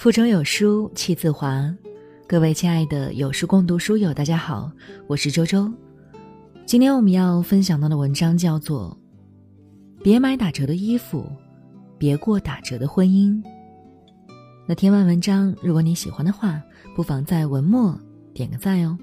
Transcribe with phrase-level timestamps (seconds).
[0.00, 1.70] 腹中有书气自华，
[2.26, 4.72] 各位亲爱的有书共读书友，大家好，
[5.06, 5.70] 我是周周。
[6.64, 8.96] 今天我们要分享到的文章叫做
[10.02, 11.30] 《别买打折的衣服，
[11.98, 13.28] 别过打折的婚姻》。
[14.66, 16.62] 那听完文章，如果你喜欢的话，
[16.96, 17.94] 不妨在文末
[18.32, 18.98] 点个赞哦。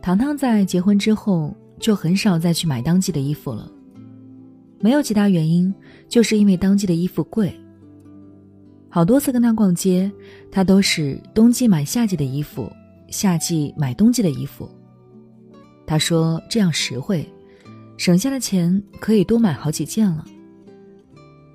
[0.00, 1.52] 糖糖在结婚之后。
[1.84, 3.70] 就很少再去买当季的衣服了，
[4.80, 5.70] 没有其他原因，
[6.08, 7.54] 就是因为当季的衣服贵。
[8.88, 10.10] 好多次跟他逛街，
[10.50, 12.72] 他都是冬季买夏季的衣服，
[13.08, 14.66] 夏季买冬季的衣服。
[15.86, 17.30] 他说这样实惠，
[17.98, 20.24] 省下的钱可以多买好几件了。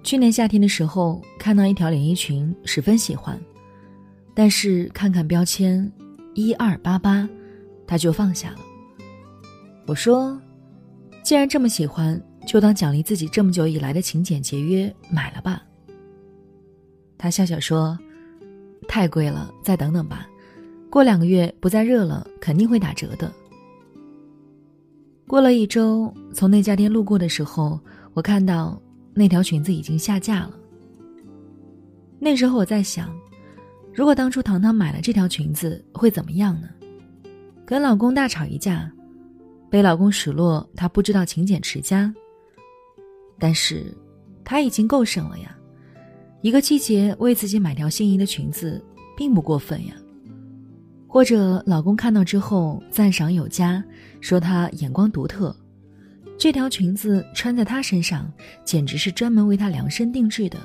[0.04, 3.36] 去年夏天的时候，看到一条连衣裙，十分喜欢，
[4.36, 5.92] 但是看看标签，
[6.36, 7.28] 一二八八，
[7.88, 8.58] 他就放下了。
[9.90, 10.40] 我说
[11.26, 15.64] ：“既然这么喜欢，就当奖励自己这么久以来的勤俭节约，买了吧。”
[17.18, 17.98] 他笑笑说
[18.88, 20.28] ：“太贵了，再等等吧。
[20.92, 23.34] 过两个月不再热了，肯定会打折的。”
[25.26, 27.80] 过了一周，从那家店路过的时候，
[28.14, 28.80] 我看到
[29.16, 30.52] 那条裙子已经下架了。
[32.20, 33.12] 那时候我在想，
[33.92, 36.70] 如果当初糖糖买了这条裙子，会怎么样呢？
[37.66, 38.88] 跟老公大吵一架。
[39.70, 42.14] 被老公数落，她不知道勤俭持家。
[43.38, 43.96] 但是，
[44.44, 45.56] 她已经够省了呀，
[46.42, 48.84] 一个季节为自己买条心仪的裙子，
[49.16, 49.94] 并不过分呀。
[51.08, 53.84] 或者，老公看到之后赞赏有加，
[54.22, 55.56] 说她眼光独特，
[56.38, 58.32] 这条裙子穿在她身上，
[58.66, 60.58] 简直是专门为她量身定制的。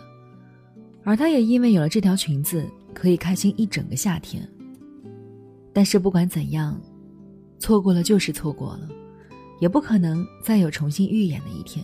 [1.02, 4.42] 而她也因为有了这条裙子，可以开心一整个夏天。
[5.72, 6.80] 但是不管怎样。
[7.60, 8.88] 错过了就是错过了，
[9.64, 11.82] 也不可能再有重新预演的一天。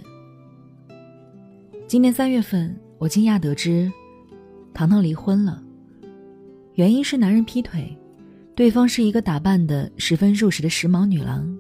[1.88, 3.90] 今年三月份，我惊讶得知，
[4.74, 5.62] 糖糖离婚了，
[6.74, 7.96] 原因是男人劈腿，
[8.54, 11.58] 对方是一个打扮的十分入时的时髦女郎。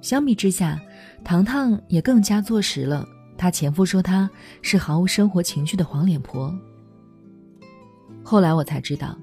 [0.00, 0.80] 相比之下，
[1.24, 3.04] 糖糖也更加坐实了
[3.36, 4.30] 她前夫说她
[4.62, 6.56] 是毫无生活情趣的黄脸婆。
[8.22, 9.18] 后来我才知道，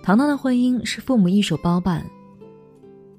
[0.00, 2.06] 糖糖的婚姻是父母一手包办。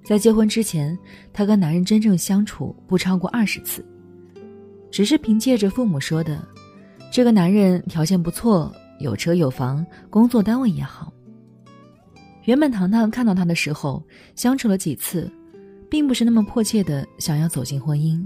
[0.05, 0.97] 在结婚之前，
[1.33, 3.83] 她跟男人真正相处不超过二十次，
[4.91, 6.47] 只是凭借着父母说的，
[7.11, 11.11] 这个男人条件不错，有车有房，工作单位也好。
[12.43, 14.05] 原本糖糖看到他的时候，
[14.35, 15.27] 相处了几次，
[15.89, 18.23] 并不是那么迫切的想要走进婚姻，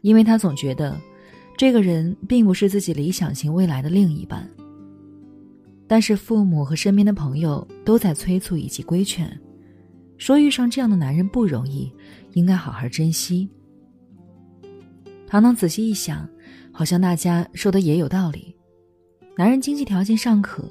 [0.00, 1.00] 因为他总觉得，
[1.56, 4.44] 这个人并不是自己理想型未来的另一半。
[5.86, 9.40] 但是父母和身边的朋友都在催促以及规劝。
[10.16, 11.92] 说遇上这样的男人不容易，
[12.32, 13.48] 应该好好珍惜。
[15.26, 16.28] 唐唐仔细一想，
[16.72, 18.54] 好像大家说的也有道理。
[19.36, 20.70] 男人经济条件尚可，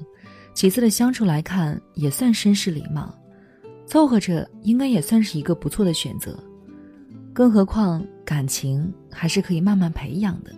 [0.54, 3.14] 其次的相处来看也算绅士礼貌，
[3.86, 6.38] 凑合着应该也算是一个不错的选择。
[7.32, 10.54] 更何况感情还是可以慢慢培养的。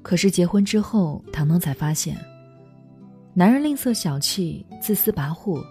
[0.00, 2.16] 可是结婚之后，唐唐才发现，
[3.34, 5.62] 男人吝啬小气、自私跋扈。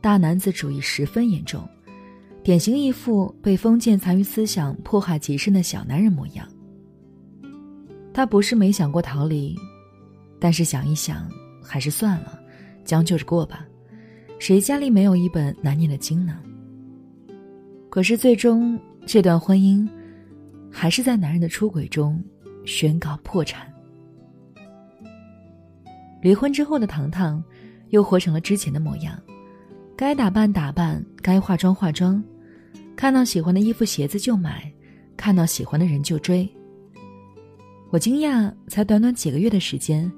[0.00, 1.68] 大男子主义十分严重，
[2.42, 6.48] 典型一副被封建残余思想迫害极深的小男人模样。
[8.14, 9.56] 他不是没想过逃离，
[10.38, 11.28] 但是想一想，
[11.62, 12.38] 还是算了，
[12.84, 13.66] 将就着过吧。
[14.38, 16.38] 谁家里没有一本难念的经呢？
[17.90, 19.88] 可是最终，这段婚姻
[20.70, 22.22] 还是在男人的出轨中
[22.64, 23.72] 宣告破产。
[26.22, 27.42] 离婚之后的糖糖，
[27.90, 29.18] 又活成了之前的模样。
[29.96, 32.22] 该打扮打扮，该化妆化妆，
[32.94, 34.70] 看到喜欢的衣服鞋子就买，
[35.16, 36.46] 看到喜欢的人就追。
[37.88, 40.12] 我惊讶，才短短几个月的时间，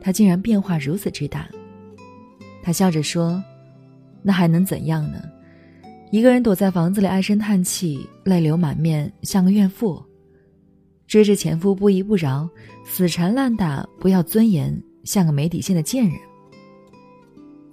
[0.00, 1.48] 他竟然变化如此之大。
[2.62, 3.42] 他笑着说
[4.22, 5.20] ：“那还能怎样呢？
[6.12, 10.00] 一个人躲在房子里唉声叹气，泪流满面，像个怨妇，
[11.08, 12.48] 追着前夫不依不饶，
[12.84, 16.16] 死缠烂打，不要尊严，像个没底线的贱人。”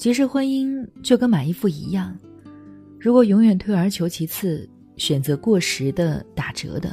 [0.01, 2.17] 其实婚姻就跟买衣服一样，
[2.99, 4.67] 如果永远退而求其次，
[4.97, 6.91] 选择过时的、打折的，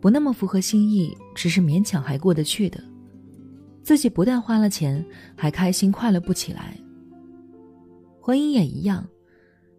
[0.00, 2.80] 不那么符合心意，只是勉强还过得去的，
[3.82, 5.04] 自己不但花了钱，
[5.34, 6.78] 还开心快乐不起来。
[8.20, 9.04] 婚姻也一样，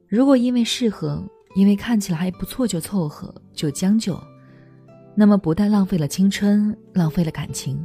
[0.10, 1.25] 如果因为适合，
[1.56, 4.22] 因为看起来还不错就凑合就将就，
[5.16, 7.81] 那么不但浪费了青春，浪费了感情，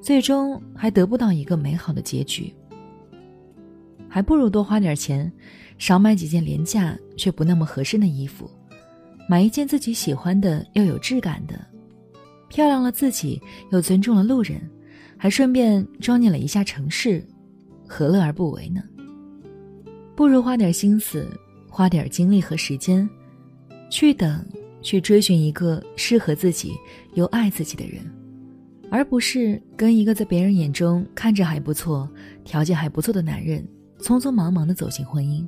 [0.00, 2.54] 最终还得不到一个美好的结局。
[4.16, 5.30] 还不如多花点钱，
[5.76, 8.50] 少买几件廉价却不那么合身的衣服，
[9.28, 11.60] 买一件自己喜欢的又有质感的，
[12.48, 13.38] 漂亮了自己
[13.70, 14.58] 又尊重了路人，
[15.18, 17.22] 还顺便装点了一下城市，
[17.86, 18.82] 何乐而不为呢？
[20.14, 21.28] 不如花点心思，
[21.68, 23.06] 花点精力和时间，
[23.90, 24.42] 去等，
[24.80, 26.72] 去追寻一个适合自己
[27.12, 28.02] 又爱自己的人，
[28.90, 32.08] 而不是跟一个在别人眼中看着还不错、
[32.44, 33.62] 条件还不错的男人
[33.98, 35.46] 匆匆忙忙的走进婚姻。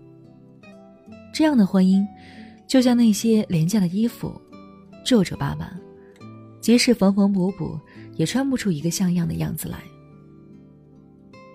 [1.33, 2.07] 这样的婚姻，
[2.67, 4.41] 就像那些廉价的衣服，
[5.05, 5.73] 皱皱巴巴，
[6.61, 7.79] 即使缝缝补补，
[8.17, 9.79] 也穿不出一个像样的样子来。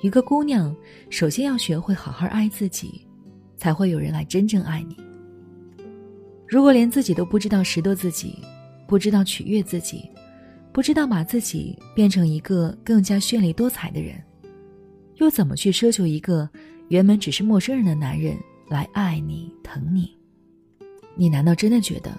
[0.01, 0.75] 一个姑娘，
[1.09, 3.07] 首先要学会好好爱自己，
[3.57, 4.97] 才会有人来真正爱你。
[6.47, 8.37] 如果连自己都不知道拾掇自己，
[8.85, 10.09] 不知道取悦自己，
[10.71, 14.21] 不知道把自己变成一个更加绚丽多彩的人，
[15.15, 16.47] 又怎么去奢求一个
[16.89, 18.37] 原本只是陌生人的男人
[18.67, 20.15] 来爱你、疼你？
[21.15, 22.17] 你难道真的觉得，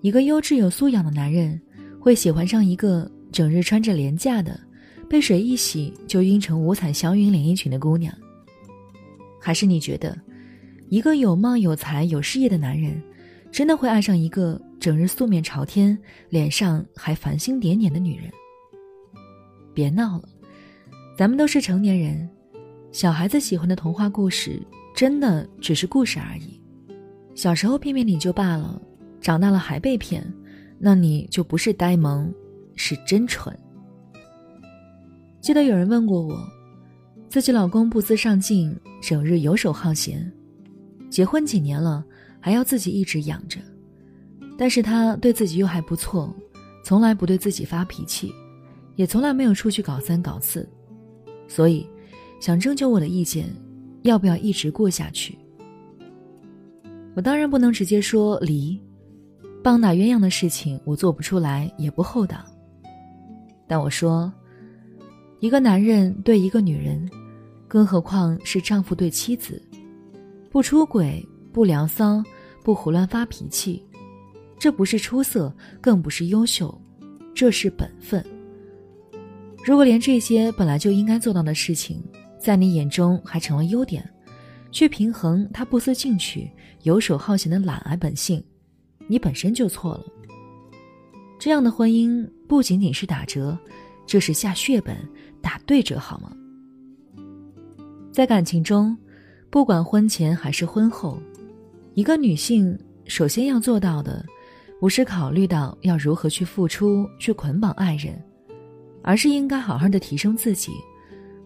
[0.00, 1.60] 一个优质有素养的男人
[1.98, 4.58] 会喜欢上一个整日穿着廉价的？
[5.08, 8.14] 被水一洗就晕成五彩祥云连衣裙的姑娘，
[9.40, 10.16] 还是你觉得，
[10.88, 13.02] 一个有貌有才有事业的男人，
[13.50, 15.98] 真的会爱上一个整日素面朝天、
[16.28, 18.30] 脸上还繁星点点的女人？
[19.74, 20.28] 别闹了，
[21.18, 22.30] 咱们都是成年人，
[22.92, 24.60] 小孩子喜欢的童话故事
[24.94, 26.60] 真的只是故事而已。
[27.36, 28.80] 小时候骗骗你就罢了，
[29.20, 30.24] 长大了还被骗，
[30.78, 32.32] 那你就不是呆萌，
[32.74, 33.56] 是真蠢。
[35.40, 36.36] 记得有人问过我，
[37.28, 40.30] 自己老公不思上进，整日游手好闲，
[41.08, 42.04] 结婚几年了
[42.40, 43.60] 还要自己一直养着，
[44.58, 46.34] 但是他对自己又还不错，
[46.84, 48.34] 从来不对自己发脾气，
[48.96, 50.68] 也从来没有出去搞三搞四，
[51.46, 51.86] 所以
[52.40, 53.54] 想征求我的意见，
[54.02, 55.38] 要不要一直过下去？
[57.14, 58.80] 我当然不能直接说离，
[59.62, 62.44] 棒打鸳鸯的事情我做不出来，也不厚道，
[63.68, 64.32] 但我说。
[65.38, 67.08] 一个男人对一个女人，
[67.66, 69.58] 更何况是丈夫对妻子，
[70.50, 72.22] 不出轨、不聊骚、
[72.62, 73.82] 不胡乱发脾气，
[74.58, 75.50] 这不是出色，
[75.80, 76.78] 更不是优秀，
[77.34, 78.22] 这是本分。
[79.64, 82.04] 如果连这些本来就应该做到的事情，
[82.40, 84.08] 在你眼中还成了优点，
[84.72, 86.50] 去平衡他不思进取、
[86.82, 88.42] 游手好闲的懒癌本性，
[89.06, 90.04] 你本身就错了。
[91.38, 93.56] 这样的婚姻不仅仅是打折，
[94.06, 94.96] 这是下血本。
[95.42, 96.30] 打对折好吗？
[98.12, 98.94] 在感情中，
[99.48, 101.18] 不管婚前还是婚后，
[101.94, 104.22] 一个女性首先要做到的，
[104.78, 108.22] 不是考虑到要如何去付出、去捆绑爱人，
[109.02, 110.72] 而是应该好好的提升自己，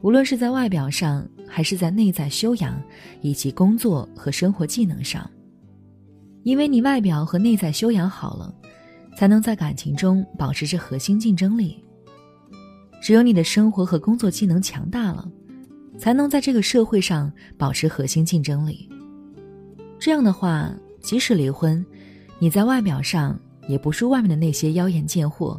[0.05, 2.79] 无论是在外表上，还是在内在修养
[3.23, 5.29] 以及工作和生活技能上。
[6.43, 8.55] 因为你外表和内在修养好了，
[9.17, 11.83] 才能在感情中保持着核心竞争力。
[13.01, 15.27] 只有你的生活和工作技能强大了，
[15.97, 18.87] 才能在这个社会上保持核心竞争力。
[19.99, 20.71] 这样的话，
[21.01, 21.83] 即使离婚，
[22.39, 25.59] 你在外表上也不输外面的那些妖艳贱货，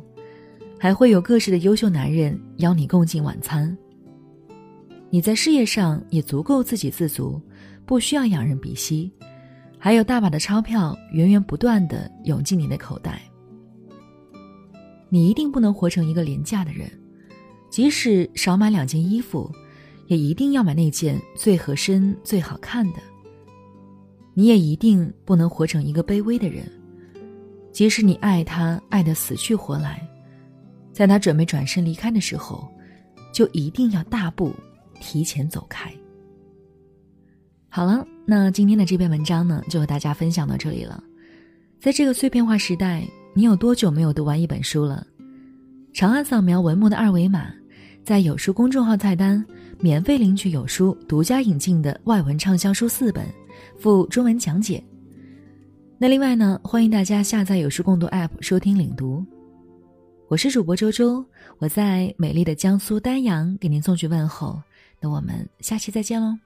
[0.80, 3.75] 还会有各式的优秀男人邀你共进晚餐。
[5.16, 7.42] 你在事业上也足够自给自足，
[7.86, 9.10] 不需要仰人鼻息，
[9.80, 13.22] 还有大把的钞票源源不断的涌进你的口袋。
[15.07, 16.92] 你一定不能活成一个廉价的人。
[17.69, 19.50] 即使少买两件衣服，
[20.07, 23.00] 也一定要买那件最合身、最好看的。
[24.34, 26.69] 你也一定不能活成一个卑微的人。
[27.72, 30.06] 即使你爱他爱得死去活来，
[30.92, 32.69] 在他准备转身离开的时候，
[33.31, 34.54] 就一定要大步
[35.06, 35.94] 提前走开。
[37.69, 41.04] 好了，那今天的这篇文章呢，就和大家分享到这里了。
[41.80, 45.06] 在这个碎片化时代，你有多久没有读完一本书了？
[45.94, 47.54] 长按扫描文末的二维码。
[48.04, 49.44] 在有书公众号菜单
[49.80, 53.26] 免费领取有书独家引进的外文畅销书四本，
[53.78, 54.83] 附中文讲解。
[56.00, 59.24] 那另外呢，欢迎大家下载有书共读 App 收听领读。
[60.28, 61.24] 我是主播周周，
[61.59, 64.59] 我在美丽的江苏丹阳给您送去问候。
[65.07, 66.38] 我们下期再见喽。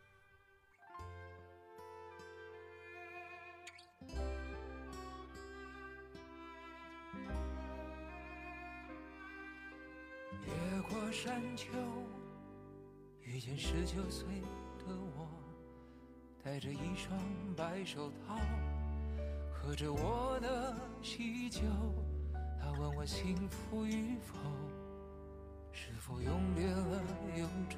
[10.45, 11.67] 越过山丘，
[13.21, 14.25] 遇见十九岁
[14.79, 14.85] 的
[15.15, 15.27] 我，
[16.43, 17.19] 戴着一双
[17.55, 18.39] 白手套，
[19.51, 21.61] 喝着我的喜酒。
[22.61, 24.37] 他问我幸福与否，
[25.71, 27.03] 是否永别了
[27.37, 27.77] 忧愁？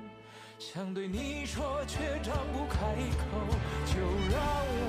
[0.61, 2.77] 想对你说却张不开
[3.17, 3.25] 口，
[3.87, 3.97] 就
[4.29, 4.39] 让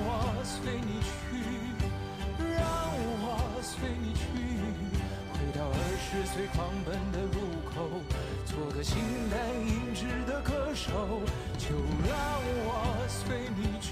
[0.05, 1.09] 我随你去。
[2.37, 2.61] 让
[3.25, 4.21] 我随你去，
[5.33, 7.41] 回到二十岁狂奔的路
[7.73, 7.89] 口，
[8.45, 9.01] 做个形
[9.31, 10.93] 单影只的歌手。
[11.57, 11.73] 就
[12.05, 12.13] 让
[12.69, 13.89] 我随你去，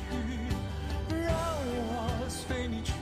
[1.09, 2.93] 让我随你去，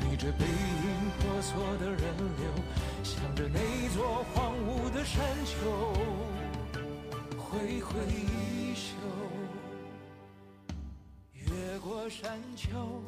[0.00, 2.00] 逆着背影婆娑的人
[2.40, 2.48] 流，
[3.04, 3.60] 向着那
[3.94, 6.25] 座荒芜的山丘，
[7.56, 8.92] 挥挥衣袖，
[11.32, 13.02] 越过山丘。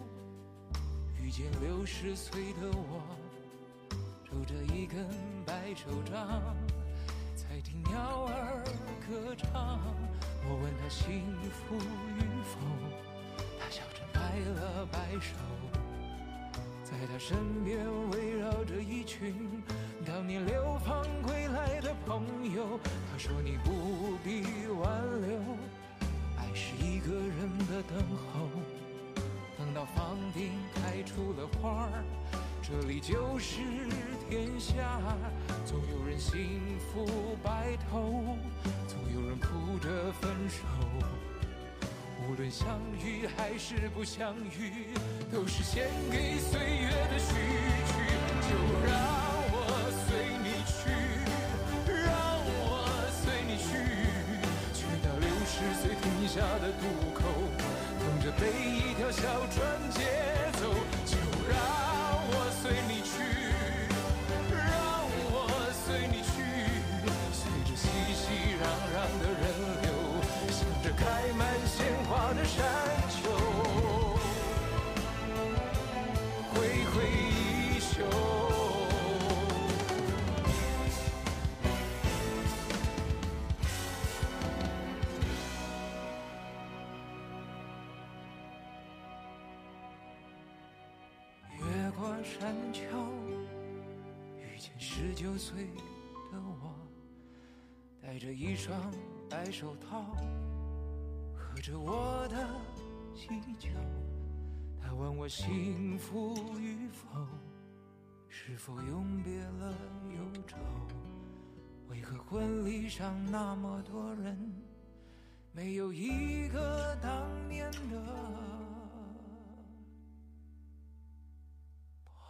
[1.20, 3.02] 遇见六十岁的我，
[4.24, 5.06] 拄着一根
[5.44, 6.56] 白手杖，
[7.36, 8.64] 在听鸟儿
[9.06, 9.78] 歌唱。
[10.48, 12.58] 我问他幸福与否，
[13.60, 15.77] 他笑着摆了摆手。
[16.90, 19.62] 在他身边围绕着一群
[20.06, 22.80] 当年流放归来的朋友。
[23.12, 24.90] 他说你不必挽
[25.20, 25.38] 留，
[26.38, 28.02] 爱是一个人的等
[28.32, 28.48] 候。
[29.58, 32.02] 等到房顶开出了花儿，
[32.62, 33.60] 这里就是
[34.30, 34.98] 天下。
[35.66, 38.38] 总有人幸福白头，
[42.50, 44.88] 相遇还是不相遇，
[45.30, 47.34] 都是献给岁月的序
[47.86, 47.92] 曲。
[48.48, 48.54] 就
[48.86, 48.92] 让
[49.52, 49.56] 我
[50.06, 50.08] 随
[50.42, 50.88] 你去，
[51.86, 52.08] 让
[52.48, 52.88] 我
[53.20, 53.68] 随你去，
[54.72, 57.20] 去到六十岁停下的渡口。
[58.00, 60.00] 等着被一条小船接
[92.22, 92.82] 山丘
[94.38, 95.66] 遇见十九岁
[96.32, 96.74] 的我，
[98.02, 98.92] 戴着一双
[99.30, 100.16] 白手套，
[101.34, 102.48] 喝着我的
[103.14, 103.68] 喜酒。
[104.80, 107.26] 他问我幸福与否，
[108.28, 109.74] 是否永别了
[110.10, 110.56] 忧愁？
[111.88, 114.52] 为何婚礼上那么多人，
[115.52, 118.67] 没有一个当年的？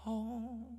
[0.08, 0.77] home.